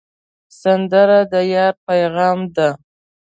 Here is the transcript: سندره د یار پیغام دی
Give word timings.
سندره 0.61 1.19
د 1.31 1.33
یار 1.53 1.73
پیغام 1.87 2.39
دی 2.55 2.69